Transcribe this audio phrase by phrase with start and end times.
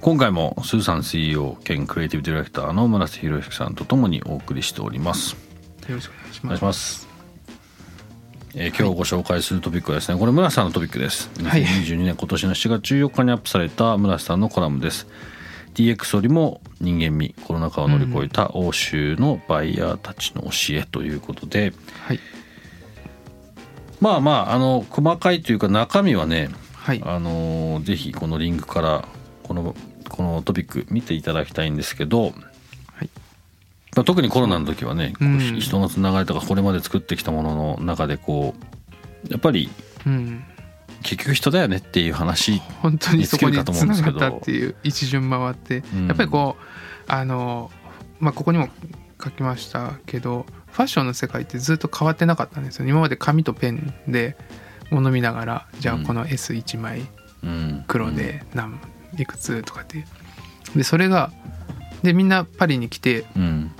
[0.00, 5.36] 今回もスーさん CEO 兼クリエイティブディレクターの村瀬宏之さんとともにお送りしております。
[5.88, 6.12] よろしく
[6.44, 7.08] お願いします。
[8.54, 11.30] えー今日ご紹介するトピックはですねこれ村瀬さんのトピックです。
[11.42, 11.64] はい。
[11.64, 15.06] 2022年今年の7月14日にアップされた村瀬さんのコラムです。
[15.74, 21.72] DX よりも人間味コロナ禍を乗り越えた欧州のバイヤーたちの教えということで、
[22.06, 22.20] はい。
[24.00, 27.02] まあまああの細かいというか中身はねはい。
[27.04, 29.08] あのぜひこのリンクからこ
[29.56, 29.74] の
[30.08, 33.10] このトピック見ていただきたいんですけど、はい。
[33.96, 38.54] まあ、特にコロナの時はね、こううん人のつながりとかこれまで作ってきたものの中でこ
[39.24, 39.68] うやっぱり
[40.06, 40.44] うん。
[41.02, 44.18] 結局人だよねっていう話、本当にそこに見つけるかと思うんですけど。
[44.18, 46.06] 繋がったっていう一巡回って、うん。
[46.08, 46.56] やっぱりこ
[47.08, 47.70] うあの
[48.18, 48.68] まあここにも
[49.22, 52.88] 書きましたけどファッションの世界ってずっと変わってなかったんですよ。
[52.88, 54.36] 今まで紙とペンで
[54.90, 56.04] 物見ながらじゃあうん。
[56.04, 57.06] この S1 枚
[57.44, 58.80] うん、黒で何
[59.18, 60.04] いくつとかって
[60.74, 61.32] でそれが
[62.02, 63.72] でみんなパリに来てうん。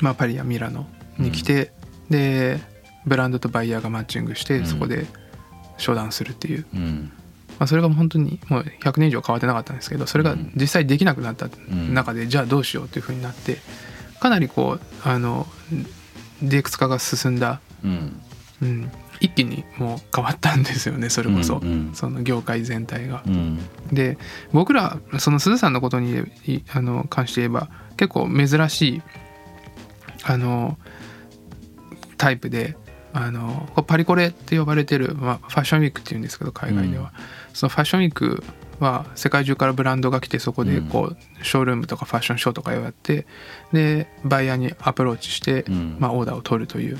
[0.00, 0.86] まあ、パリやミラノ
[1.18, 1.72] に来て、
[2.10, 2.60] で
[3.06, 4.66] ブランドとバイヤーがマッチングして、うん。
[4.66, 5.06] そこで
[5.78, 7.12] 商談するっていう、うん。
[7.58, 11.94] まあ、それが本当にもう100年以上変わってなかったんですけどそれが実際できなくなったん。
[11.94, 13.58] 中で、じゃあどうしようというふうになって
[14.20, 15.46] かなりこうあの
[16.42, 18.20] DX 化が進んだ、うん。
[18.62, 18.90] うん、
[19.24, 21.94] 一気にもう変わったんですよねそれこそ、うんうん。
[21.94, 23.22] その業界全体が。
[23.26, 23.58] うん。
[23.90, 24.18] で
[24.52, 29.02] 僕らその鈴さんのことにいあの関して言えば結構珍しい
[30.24, 30.78] あの
[32.18, 32.76] タイプで
[33.14, 37.12] あのパリコレって呼ばれてる、まあ、ファッションウィークっていうんですけど海外では、
[37.52, 38.42] そのファッションウィーク
[38.80, 43.26] は世界中からブランドが来てそこでこう、ショールームとかファッションショーとかをやって
[43.72, 45.96] でバイヤーにアプローチして、うん。
[46.00, 46.98] まあ、オーダーを取るという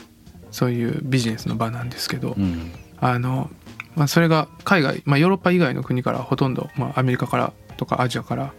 [0.55, 2.71] そういうビジネスの場なんですけど、うん。
[3.01, 3.51] あの、
[3.97, 8.53] まあ、それが海外、まあ、ヨーロッパ以外の国からほとんど、まあ、アメリカからとかアジアから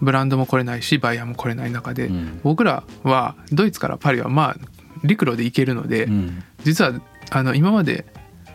[0.00, 2.40] ブランドも来れないしバイヤーも来れない中で、うん。
[2.44, 4.56] 僕らはドイツからパリはまあ
[5.02, 6.44] 陸路で行けるので、うん。
[6.62, 6.92] 実は
[7.30, 8.06] あの今まで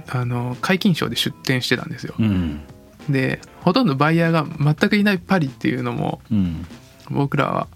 [0.07, 2.15] あの解禁賞で出店してたんですよ。
[2.17, 2.61] うん。
[3.09, 6.65] でほとんどバイヤーが全くいないパリっていうのもうん。
[7.09, 7.67] 僕らは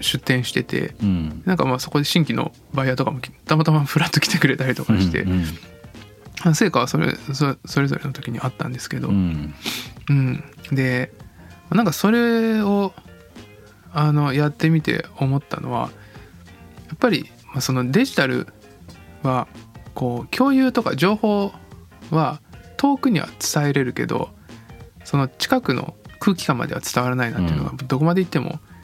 [0.00, 0.94] 出店してて。
[1.02, 1.42] うん。
[1.44, 5.44] なんかまあそこで新規のバイヤーとかもたまたまフラッと来てくれたりとかして、うん
[6.54, 9.54] 成果はそれそそれぞれの時にあったんですけど、うん。
[10.08, 11.10] うん、で
[11.70, 12.92] なんかそれを
[13.92, 15.90] あのやってみて思ったのは
[16.88, 18.46] やっぱりまあそのデジタル
[19.22, 19.48] は
[19.94, 21.52] こう共有とか情報
[22.10, 22.40] は
[22.76, 24.28] 遠くには伝えれるけど
[25.04, 28.75] その近くの空気感までは伝わらないなっていうのがどこまで行っても、うん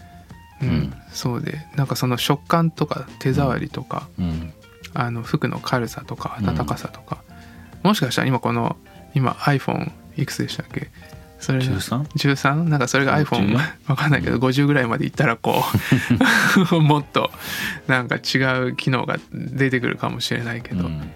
[0.62, 0.94] うん。
[1.12, 4.52] そうでなんかその食感とか手触りとか、うん。
[4.94, 7.22] あの服の軽さとか温かさとか、
[7.82, 8.76] もしかしたら今この
[9.14, 10.90] 今 iPhone いくつでしたっけ？
[11.40, 12.02] それ 13?
[12.04, 13.58] 13なんかそれが iPhone
[13.88, 15.64] わかんないけど50ぐらいまでいったらこ
[16.72, 17.30] う もっと
[17.88, 21.10] なんか違う機能が出てくるかもしれないけど、うん。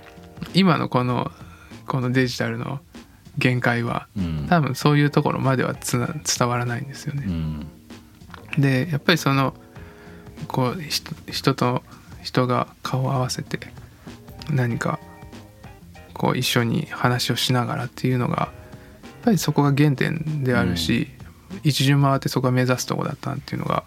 [0.54, 1.30] 今のこの
[1.86, 2.80] このデジタルの
[3.38, 4.46] 限界はうん。
[4.48, 6.08] 多分そういうところまではつな
[6.38, 7.24] 伝わらないんですよね。
[7.26, 7.66] うん
[8.58, 9.54] でやっぱりその
[10.48, 11.82] こうひ人と
[12.22, 13.58] 人が顔を合わせて
[14.50, 14.98] 何か
[16.12, 21.08] こう一緒に話をしながらっていうのがやっぱりそこが原点であるし、
[21.64, 23.82] 一巡回ってそこが目指すとこだったっていうのが、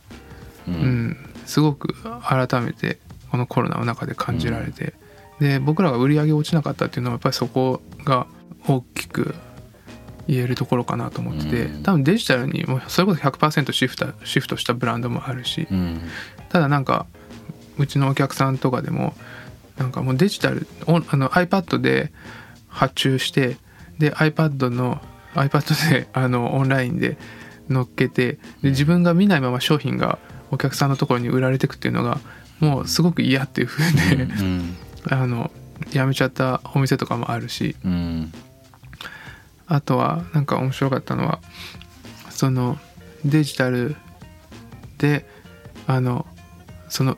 [0.68, 0.78] ううん
[1.12, 3.00] んすごく改めて
[3.31, 4.94] このコロナの中で感じられて、
[5.40, 8.28] で僕らが売り上げ落ちなかったっていうのはやっぱりそこが
[8.68, 9.34] 大きく
[10.28, 11.84] 言えるところかなと思ってて、うん。
[11.84, 16.01] 多分デジタルにもうそれこそ100%シフトシフトしたブランドもあるし、うん。
[16.50, 17.06] ただなんか
[17.77, 19.13] うちのお客さんとかでも
[19.77, 22.12] なんかもうデジタルおあの iPad で
[22.68, 23.57] 発注して
[23.98, 25.01] で iPad の
[25.33, 27.18] iPad で あのオンラインで
[27.69, 30.19] 乗っけてで自分が見ないまま商品が
[30.51, 32.19] お客さんのところに売られてくっていうのが
[32.60, 34.75] もうすごく嫌っていう風で、うん。
[35.10, 35.51] あの
[35.94, 38.33] やめちゃったお店とかもあるしうん
[39.69, 41.39] あとはなんか面白かったのは
[42.30, 42.77] その
[43.24, 43.95] デジタル
[44.98, 45.25] で
[45.88, 46.25] あの
[46.89, 47.18] その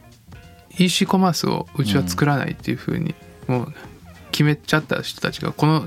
[0.77, 3.15] EC コマースをうちは作らないっていう風に
[3.47, 3.73] もう
[4.31, 5.85] 決決めちゃった人たちがこの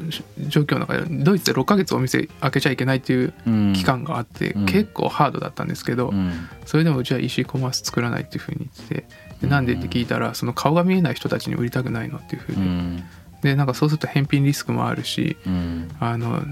[0.48, 3.72] 状況の中でドイツで6ヶ月お店開けちゃいけないっていううん。
[3.72, 4.66] 期間があって、うん。
[4.66, 6.32] 結構ハードだったんですけど、うん。
[6.64, 9.06] それでもうちは EC コマース作らないっていうふうに言ってて
[9.42, 13.04] でなんでって聞いたらその顔が見えない人たちに売りたくないのっていうふうで、うん
[13.44, 15.88] でなんかそうすると返品リスクもあるしうん。
[16.00, 16.42] あの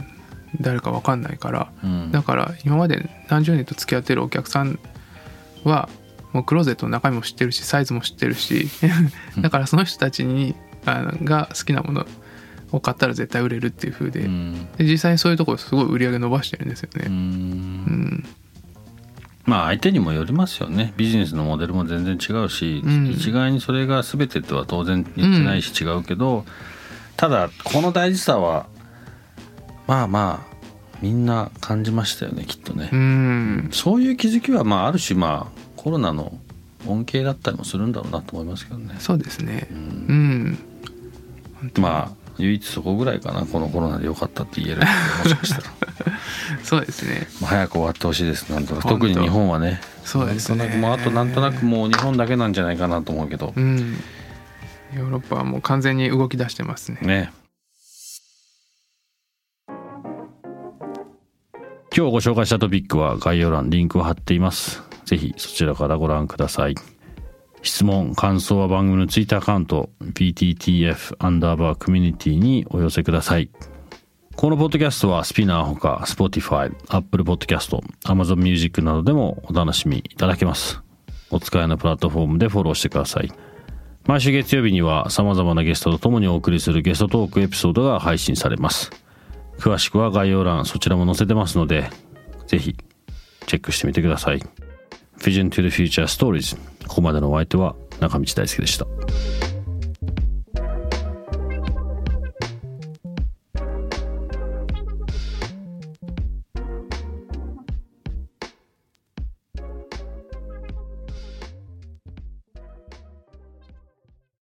[0.60, 1.72] 誰か分かんないから。
[1.82, 2.12] うん。
[2.12, 4.78] だから今まで何十年と付き合ってるお客さん
[5.64, 5.88] は
[6.32, 8.68] もうクローゼットの中身も知ってるしサイズも知ってるし
[9.40, 10.54] だからその人たちに
[10.84, 12.06] あのが好きなもの
[12.72, 14.68] を買ったら絶対売れるっていう風で,、うん。
[14.76, 17.06] で実際にそういうところすごい売り上げ伸ばしてるんですようね。
[17.08, 17.14] うん。
[17.14, 18.24] ん。
[19.44, 20.92] まあ相手にもよりますよね。
[20.96, 23.06] ビジネスのモデルも全然違うし、うん。
[23.08, 26.44] 一概にそれが全てとは当然言ってないし違うけど、
[27.16, 28.66] ただこの大事さは
[29.86, 30.52] まあまあ
[31.02, 33.68] みんな感じましたよねきっとね、うん。
[33.72, 36.38] そういう気づきはまあある種まあコロナの
[36.86, 39.68] 恩恵だったりもするんだろうなと思いますけどね、そうですね。
[39.70, 39.74] う。
[39.74, 40.58] ん。
[41.62, 41.72] うん。
[41.80, 44.82] まあ唯一そこぐらいかなこのコロナで良かったって言える
[45.24, 45.64] もしかしたら。
[46.62, 47.26] そうですね。
[47.40, 48.88] まあ早く終わってほしいですなんとなく。
[48.88, 49.06] 本当。
[49.06, 49.80] 特に日本はね。
[50.04, 50.58] そうですね。
[50.58, 53.52] なんとなくもうあとなんとなくもう日本だけなんじゃないかなと思うけど。
[53.56, 53.96] うん。
[54.94, 56.98] ヨーロッパはもう完全に動き出してますね。
[57.02, 57.32] ね。
[61.94, 64.82] 今日ご紹介したトピックは概要欄リンクを貼っています。
[65.04, 66.74] ぜひそちらからご覧ください。
[67.62, 73.50] 質問感想は番組のツイッターアカウント PTTF アンダーバーコミュニティにお寄せください。
[74.34, 80.80] このポッドキャストはスピナーほか Spotify、Apple Podcast、Amazon Music などでもお楽しみいただけます。
[81.30, 83.30] お使いのプラットフォームでフォローしてください。
[84.04, 88.90] 毎週月曜日には様々なゲストと共にお送りするゲストトークエピソードが配信されます。
[89.58, 91.88] 詳しくは概要欄そちらも載せてますので、
[92.48, 92.76] ぜひ
[93.46, 94.42] チェックしてみてください。
[95.18, 96.58] Vision to the Future Stories
[96.88, 98.86] ここまでのお相手は中道大輔でした。